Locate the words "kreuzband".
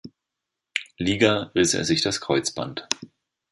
2.21-2.87